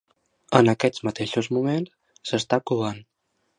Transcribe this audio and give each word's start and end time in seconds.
En 0.59 0.71
aquests 0.73 1.03
mateixos 1.09 1.51
moments 1.59 1.93
s'està 2.33 2.61
covant. 2.73 3.01